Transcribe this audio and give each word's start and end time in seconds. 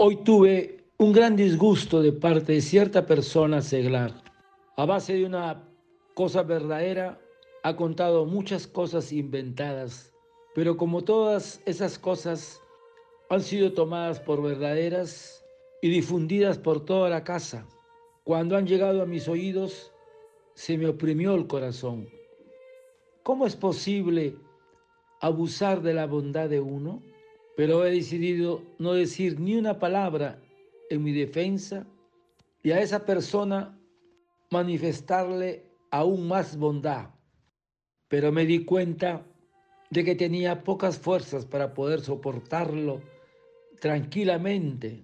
Hoy 0.00 0.14
tuve 0.22 0.84
un 0.98 1.12
gran 1.12 1.34
disgusto 1.34 2.00
de 2.00 2.12
parte 2.12 2.52
de 2.52 2.60
cierta 2.60 3.04
persona 3.04 3.60
seglar. 3.60 4.14
A 4.76 4.86
base 4.86 5.14
de 5.14 5.24
una 5.24 5.68
cosa 6.14 6.44
verdadera, 6.44 7.20
ha 7.64 7.74
contado 7.74 8.24
muchas 8.24 8.68
cosas 8.68 9.10
inventadas, 9.10 10.12
pero 10.54 10.76
como 10.76 11.02
todas 11.02 11.60
esas 11.66 11.98
cosas 11.98 12.62
han 13.28 13.40
sido 13.40 13.72
tomadas 13.72 14.20
por 14.20 14.40
verdaderas 14.40 15.44
y 15.82 15.88
difundidas 15.88 16.58
por 16.58 16.84
toda 16.84 17.10
la 17.10 17.24
casa, 17.24 17.66
cuando 18.22 18.56
han 18.56 18.68
llegado 18.68 19.02
a 19.02 19.06
mis 19.06 19.26
oídos, 19.26 19.90
se 20.54 20.78
me 20.78 20.86
oprimió 20.86 21.34
el 21.34 21.48
corazón. 21.48 22.08
¿Cómo 23.24 23.46
es 23.46 23.56
posible 23.56 24.36
abusar 25.20 25.82
de 25.82 25.94
la 25.94 26.06
bondad 26.06 26.48
de 26.48 26.60
uno? 26.60 27.02
Pero 27.58 27.84
he 27.84 27.90
decidido 27.90 28.62
no 28.78 28.92
decir 28.92 29.40
ni 29.40 29.56
una 29.56 29.80
palabra 29.80 30.38
en 30.90 31.02
mi 31.02 31.10
defensa 31.10 31.84
y 32.62 32.70
a 32.70 32.80
esa 32.80 33.04
persona 33.04 33.76
manifestarle 34.52 35.64
aún 35.90 36.28
más 36.28 36.56
bondad. 36.56 37.10
Pero 38.06 38.30
me 38.30 38.46
di 38.46 38.64
cuenta 38.64 39.26
de 39.90 40.04
que 40.04 40.14
tenía 40.14 40.62
pocas 40.62 40.98
fuerzas 40.98 41.46
para 41.46 41.74
poder 41.74 42.00
soportarlo 42.00 43.02
tranquilamente, 43.80 45.02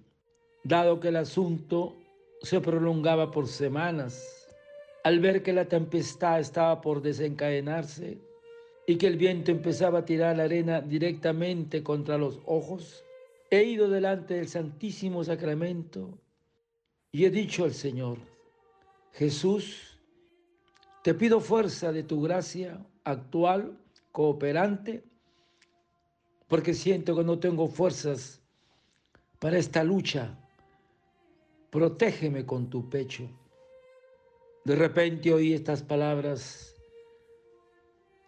dado 0.63 1.01
que 1.01 1.09
el 1.09 1.17
asunto 1.17 1.97
se 2.41 2.61
prolongaba 2.61 3.33
por 3.33 3.49
semanas. 3.49 4.47
Al 5.03 5.19
ver 5.19 5.43
que 5.43 5.53
la 5.53 5.65
tempestad 5.65 6.39
estaba 6.39 6.81
por 6.81 7.03
desencadenarse, 7.03 8.21
y 8.87 8.97
que 8.97 9.07
el 9.07 9.17
viento 9.17 9.51
empezaba 9.51 10.01
a 10.01 10.05
tirar 10.05 10.37
la 10.37 10.45
arena 10.45 10.81
directamente 10.81 11.83
contra 11.83 12.19
los 12.19 12.41
ojos, 12.45 13.05
he 13.51 13.65
ido 13.65 13.89
delante 13.89 14.35
del 14.35 14.49
Santísimo 14.49 15.25
Sacramento 15.25 16.19
y 17.13 17.25
he 17.25 17.31
dicho 17.31 17.65
al 17.65 17.73
Señor, 17.73 18.19
Jesús, 19.13 19.99
te 21.03 21.15
pido 21.15 21.41
fuerza 21.41 21.93
de 21.93 22.03
tu 22.03 22.21
gracia 22.21 22.85
actual, 23.05 23.79
cooperante, 24.11 25.05
porque 26.49 26.75
siento 26.75 27.17
que 27.17 27.25
no 27.25 27.39
tengo 27.39 27.69
fuerzas 27.69 28.43
para 29.39 29.59
esta 29.59 29.85
lucha. 29.85 30.39
Protégeme 31.71 32.45
con 32.45 32.69
tu 32.69 32.89
pecho. 32.89 33.29
De 34.65 34.75
repente 34.77 35.33
oí 35.33 35.53
estas 35.53 35.83
palabras 35.83 36.74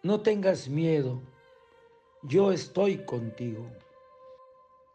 no 0.03 0.21
tengas 0.21 0.69
miedo, 0.69 1.21
yo 2.23 2.51
estoy 2.51 2.97
contigo. 3.05 3.69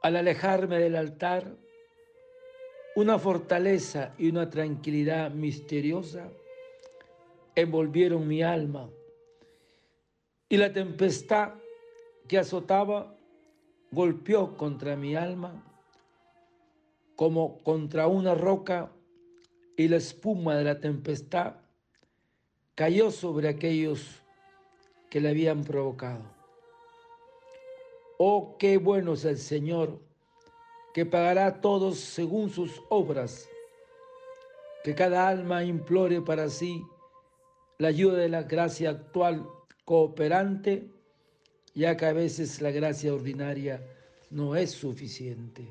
Al 0.03 0.17
alejarme 0.17 0.79
del 0.79 0.97
altar, 0.97 1.57
una 2.95 3.19
fortaleza 3.19 4.15
y 4.19 4.29
una 4.29 4.51
tranquilidad 4.51 5.31
misteriosa 5.31 6.31
envolvieron 7.55 8.27
mi 8.27 8.43
alma 8.43 8.91
y 10.49 10.57
la 10.57 10.73
tempestad 10.73 11.55
que 12.29 12.39
azotaba 12.39 13.15
golpeó 13.91 14.57
contra 14.57 14.97
mi 14.97 15.15
alma 15.15 15.63
como 17.17 17.59
contra 17.63 18.07
una 18.07 18.35
roca 18.35 18.91
y 19.77 19.89
la 19.89 19.97
espuma 19.97 20.57
de 20.57 20.65
la 20.65 20.81
tempestad 20.81 21.57
cayó 22.75 23.11
sobre 23.11 23.49
aquellos 23.49 24.22
que 25.13 25.21
le 25.21 25.29
habían 25.29 25.63
provocado. 25.63 26.23
Oh, 28.17 28.57
qué 28.59 28.79
bueno 28.79 29.13
es 29.13 29.27
el 29.27 29.37
Señor, 29.37 30.01
que 30.95 31.05
pagará 31.05 31.45
a 31.45 31.61
todos 31.61 31.99
según 31.99 32.49
sus 32.49 32.83
obras, 32.89 33.47
que 34.83 34.95
cada 34.95 35.29
alma 35.29 35.65
implore 35.65 36.23
para 36.23 36.49
sí 36.49 36.83
la 37.77 37.89
ayuda 37.89 38.17
de 38.21 38.31
la 38.31 38.45
gracia 38.45 38.89
actual 38.89 39.47
cooperante, 39.85 40.89
ya 41.75 41.95
que 41.95 42.07
a 42.07 42.15
veces 42.15 42.63
la 42.63 42.71
gracia 42.71 43.13
ordinaria 43.13 43.87
no 44.31 44.57
es 44.57 44.71
suficiente. 44.71 45.71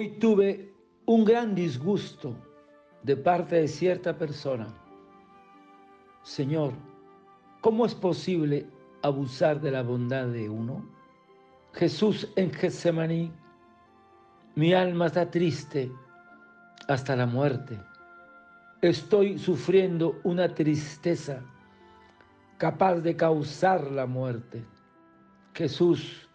Hoy 0.00 0.12
tuve 0.12 0.72
un 1.04 1.26
gran 1.26 1.54
disgusto 1.54 2.34
de 3.02 3.18
parte 3.18 3.56
de 3.56 3.68
cierta 3.68 4.16
persona. 4.16 4.66
Señor, 6.22 6.72
¿cómo 7.60 7.84
es 7.84 7.94
posible 7.94 8.66
abusar 9.02 9.60
de 9.60 9.70
la 9.70 9.82
bondad 9.82 10.28
de 10.28 10.48
uno? 10.48 10.88
Jesús 11.74 12.32
en 12.36 12.50
Getsemaní, 12.50 13.30
mi 14.54 14.72
alma 14.72 15.08
está 15.08 15.30
triste 15.30 15.92
hasta 16.88 17.14
la 17.14 17.26
muerte. 17.26 17.78
Estoy 18.80 19.38
sufriendo 19.38 20.18
una 20.24 20.54
tristeza 20.54 21.42
capaz 22.56 23.00
de 23.00 23.14
causar 23.16 23.90
la 23.90 24.06
muerte. 24.06 24.64
Jesús 25.52 26.26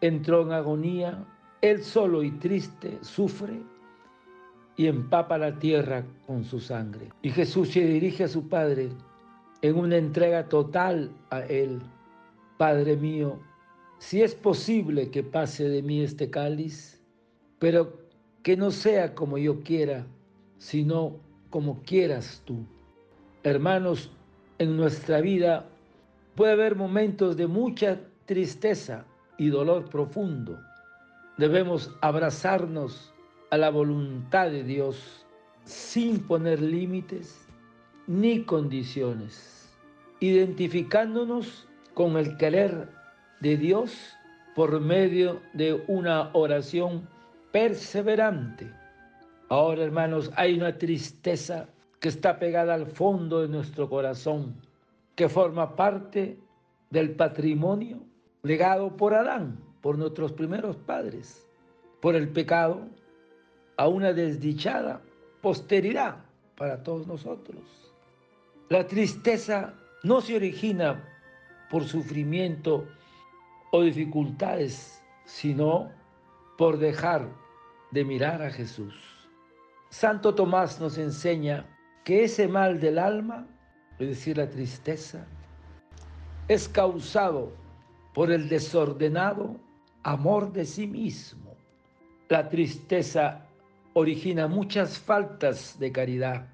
entró 0.00 0.42
en 0.42 0.50
agonía 0.50 1.24
él 1.64 1.82
solo 1.82 2.22
y 2.22 2.30
triste 2.32 2.98
sufre 3.00 3.58
y 4.76 4.86
empapa 4.86 5.38
la 5.38 5.58
tierra 5.58 6.04
con 6.26 6.44
su 6.44 6.60
sangre. 6.60 7.08
Y 7.22 7.30
Jesús 7.30 7.70
se 7.70 7.80
dirige 7.80 8.24
a 8.24 8.28
su 8.28 8.46
Padre 8.50 8.90
en 9.62 9.78
una 9.78 9.96
entrega 9.96 10.46
total 10.46 11.10
a 11.30 11.40
Él. 11.40 11.80
Padre 12.58 12.96
mío, 12.96 13.38
si 13.96 14.20
es 14.20 14.34
posible 14.34 15.10
que 15.10 15.22
pase 15.22 15.66
de 15.66 15.82
mí 15.82 16.02
este 16.02 16.28
cáliz, 16.28 17.00
pero 17.58 17.98
que 18.42 18.58
no 18.58 18.70
sea 18.70 19.14
como 19.14 19.38
yo 19.38 19.62
quiera, 19.62 20.04
sino 20.58 21.16
como 21.48 21.80
quieras 21.84 22.42
tú. 22.44 22.58
Hermanos, 23.42 24.10
en 24.58 24.76
nuestra 24.76 25.22
vida 25.22 25.66
puede 26.34 26.52
haber 26.52 26.76
momentos 26.76 27.38
de 27.38 27.46
mucha 27.46 28.00
tristeza 28.26 29.06
y 29.38 29.48
dolor 29.48 29.88
profundo 29.88 30.58
Debemos 31.36 31.92
abrazarnos 32.00 33.12
a 33.50 33.56
la 33.56 33.68
voluntad 33.68 34.50
de 34.50 34.62
Dios 34.62 35.26
sin 35.64 36.20
poner 36.20 36.62
límites 36.62 37.48
ni 38.06 38.44
condiciones, 38.44 39.68
identificándonos 40.20 41.66
con 41.92 42.16
el 42.18 42.36
querer 42.36 42.88
de 43.40 43.56
Dios 43.56 44.14
por 44.54 44.80
medio 44.80 45.40
de 45.54 45.82
una 45.88 46.30
oración 46.34 47.08
perseverante. 47.50 48.70
Ahora, 49.48 49.82
hermanos, 49.82 50.30
hay 50.36 50.56
una 50.56 50.78
tristeza 50.78 51.66
que 51.98 52.10
está 52.10 52.38
pegada 52.38 52.74
al 52.74 52.86
fondo 52.86 53.40
de 53.40 53.48
nuestro 53.48 53.88
corazón, 53.88 54.54
que 55.16 55.28
forma 55.28 55.74
parte 55.74 56.38
del 56.90 57.16
patrimonio 57.16 57.98
legado 58.42 58.96
por 58.96 59.14
Adán 59.14 59.73
por 59.84 59.98
nuestros 59.98 60.32
primeros 60.32 60.76
padres, 60.76 61.46
por 62.00 62.14
el 62.14 62.30
pecado, 62.30 62.88
a 63.76 63.86
una 63.86 64.14
desdichada 64.14 65.02
posteridad 65.42 66.24
para 66.56 66.82
todos 66.82 67.06
nosotros. 67.06 67.60
La 68.70 68.86
tristeza 68.86 69.74
no 70.02 70.22
se 70.22 70.36
origina 70.36 71.06
por 71.68 71.84
sufrimiento 71.84 72.88
o 73.72 73.82
dificultades, 73.82 75.04
sino 75.26 75.92
por 76.56 76.78
dejar 76.78 77.28
de 77.90 78.06
mirar 78.06 78.40
a 78.40 78.50
Jesús. 78.50 78.94
Santo 79.90 80.34
Tomás 80.34 80.80
nos 80.80 80.96
enseña 80.96 81.66
que 82.04 82.24
ese 82.24 82.48
mal 82.48 82.80
del 82.80 82.98
alma, 82.98 83.46
es 83.98 84.08
decir, 84.08 84.38
la 84.38 84.48
tristeza, 84.48 85.26
es 86.48 86.70
causado 86.70 87.52
por 88.14 88.30
el 88.30 88.48
desordenado 88.48 89.62
amor 90.04 90.52
de 90.52 90.64
sí 90.64 90.86
mismo. 90.86 91.56
La 92.28 92.48
tristeza 92.48 93.46
origina 93.94 94.46
muchas 94.46 94.98
faltas 94.98 95.78
de 95.78 95.90
caridad. 95.90 96.48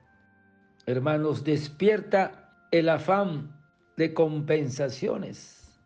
Hermanos, 0.86 1.44
despierta 1.44 2.66
el 2.70 2.88
afán 2.88 3.54
de 3.96 4.14
compensaciones. 4.14 5.78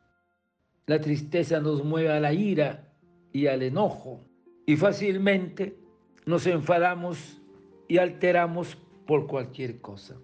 La 0.87 1.01
tristeza 1.01 1.61
nos 1.61 1.83
mueve 1.85 2.11
a 2.11 2.21
la 2.21 2.33
ira 2.33 2.93
y 3.33 3.47
al 3.47 3.63
enojo. 3.63 4.21
y 4.67 4.77
fácilmente 4.77 5.77
nos 6.25 6.47
enfadamos 6.47 7.43
y 7.87 7.99
alteramos 7.99 8.79
por 9.07 9.27
cualquier 9.27 9.79
cosa. 9.83 10.17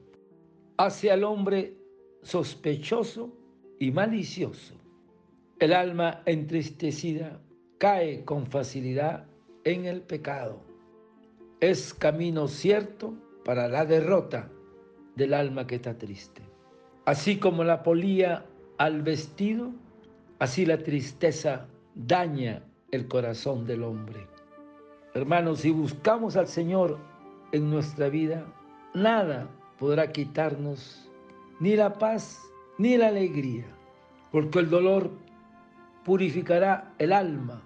Hace 0.78 1.10
al 1.10 1.24
hombre 1.24 1.76
sospechoso 2.22 3.36
y 3.78 3.90
malicioso. 3.90 4.74
El 5.60 5.74
alma 5.74 6.22
entristecida 6.24 7.38
cae 7.76 8.24
con 8.24 8.46
facilidad 8.46 9.26
en 9.64 9.84
el 9.84 10.00
pecado. 10.00 10.58
Es 11.60 11.92
camino 11.92 12.48
cierto 12.48 13.12
para 13.44 13.68
la 13.68 13.84
derrota 13.84 14.50
del 15.16 15.34
alma 15.34 15.66
que 15.66 15.74
está 15.74 15.98
triste. 15.98 16.40
Así 17.04 17.38
como 17.38 17.62
la 17.62 17.82
polía 17.82 18.46
al 18.78 19.02
vestido, 19.02 19.70
así 20.38 20.64
la 20.64 20.78
tristeza 20.78 21.66
daña 21.94 22.64
el 22.90 23.06
corazón 23.06 23.66
del 23.66 23.82
hombre. 23.82 24.26
Hermanos, 25.12 25.60
si 25.60 25.72
buscamos 25.72 26.36
al 26.36 26.48
Señor 26.48 26.96
en 27.52 27.70
nuestra 27.70 28.08
vida, 28.08 28.46
nada 28.94 29.46
podrá 29.78 30.10
quitarnos 30.10 31.10
ni 31.58 31.76
la 31.76 31.92
paz 31.92 32.40
ni 32.78 32.96
la 32.96 33.08
alegría, 33.08 33.66
porque 34.32 34.60
el 34.60 34.70
dolor 34.70 35.10
purificará 36.10 36.92
el 36.98 37.12
alma. 37.12 37.62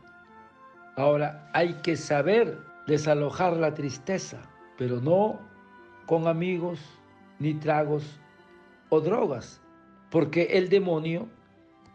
Ahora 0.97 1.49
hay 1.55 1.73
que 1.81 1.97
saber 1.97 2.59
desalojar 2.87 3.57
la 3.57 3.73
tristeza, 3.73 4.37
pero 4.77 5.01
no 5.01 5.41
con 6.05 6.27
amigos, 6.27 6.79
ni 7.39 7.55
tragos 7.55 8.21
o 8.91 9.01
drogas, 9.01 9.63
porque 10.11 10.43
el 10.43 10.69
demonio 10.69 11.27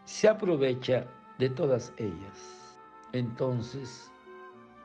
se 0.06 0.26
aprovecha 0.26 1.06
de 1.38 1.50
todas 1.50 1.92
ellas. 1.98 2.80
Entonces, 3.12 4.10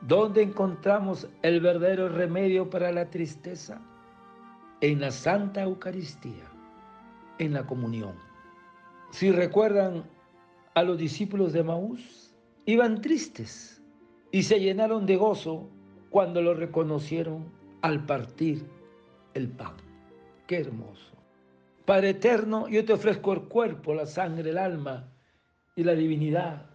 ¿dónde 0.02 0.42
encontramos 0.42 1.28
el 1.42 1.60
verdadero 1.60 2.08
remedio 2.08 2.70
para 2.70 2.92
la 2.92 3.10
tristeza? 3.10 3.80
En 4.82 5.00
la 5.00 5.10
Santa 5.10 5.62
Eucaristía, 5.62 6.44
en 7.38 7.54
la 7.54 7.66
comunión. 7.66 8.14
Si 9.10 9.32
recuerdan 9.32 10.04
a 10.76 10.82
los 10.82 10.98
discípulos 10.98 11.54
de 11.54 11.64
Maús, 11.64 12.34
iban 12.66 13.00
tristes 13.00 13.82
y 14.30 14.42
se 14.42 14.60
llenaron 14.60 15.06
de 15.06 15.16
gozo 15.16 15.70
cuando 16.10 16.42
lo 16.42 16.52
reconocieron 16.52 17.50
al 17.80 18.04
partir 18.04 18.62
el 19.32 19.48
pan. 19.48 19.72
Qué 20.46 20.58
hermoso. 20.58 21.16
Padre 21.86 22.10
eterno, 22.10 22.68
yo 22.68 22.84
te 22.84 22.92
ofrezco 22.92 23.32
el 23.32 23.44
cuerpo, 23.44 23.94
la 23.94 24.04
sangre, 24.04 24.50
el 24.50 24.58
alma 24.58 25.08
y 25.76 25.82
la 25.82 25.94
divinidad 25.94 26.66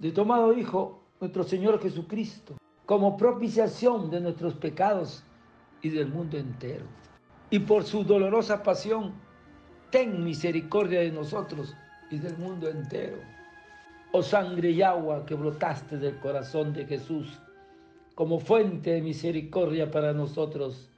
de 0.00 0.10
tu 0.10 0.22
amado 0.22 0.52
Hijo, 0.52 1.04
nuestro 1.20 1.44
Señor 1.44 1.80
Jesucristo, 1.80 2.56
como 2.86 3.16
propiciación 3.16 4.10
de 4.10 4.20
nuestros 4.20 4.54
pecados 4.54 5.22
y 5.80 5.90
del 5.90 6.08
mundo 6.08 6.36
entero. 6.36 6.86
Y 7.50 7.60
por 7.60 7.84
su 7.84 8.02
dolorosa 8.02 8.64
pasión, 8.64 9.14
ten 9.92 10.24
misericordia 10.24 11.00
de 11.00 11.12
nosotros 11.12 11.76
y 12.10 12.18
del 12.18 12.36
mundo 12.38 12.68
entero. 12.68 13.18
Oh 14.12 14.22
sangre 14.22 14.70
y 14.70 14.82
agua 14.82 15.26
que 15.26 15.34
brotaste 15.34 15.98
del 15.98 16.16
corazón 16.18 16.72
de 16.72 16.86
Jesús, 16.86 17.38
como 18.14 18.40
fuente 18.40 18.92
de 18.92 19.02
misericordia 19.02 19.90
para 19.90 20.12
nosotros, 20.12 20.88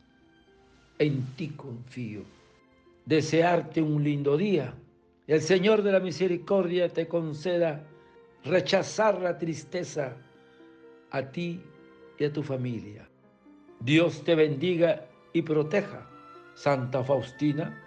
en 0.98 1.24
ti 1.36 1.48
confío. 1.48 2.22
Desearte 3.06 3.82
un 3.82 4.04
lindo 4.04 4.36
día. 4.36 4.74
El 5.26 5.40
Señor 5.40 5.82
de 5.82 5.92
la 5.92 6.00
misericordia 6.00 6.88
te 6.88 7.08
conceda 7.08 7.84
rechazar 8.44 9.20
la 9.20 9.38
tristeza 9.38 10.16
a 11.10 11.22
ti 11.22 11.60
y 12.18 12.24
a 12.24 12.32
tu 12.32 12.42
familia. 12.42 13.08
Dios 13.80 14.22
te 14.24 14.34
bendiga 14.34 15.06
y 15.32 15.42
proteja. 15.42 16.06
Santa 16.54 17.02
Faustina, 17.02 17.82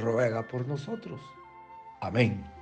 ruega 0.00 0.46
por 0.48 0.66
nosotros. 0.66 1.20
Amém. 2.04 2.53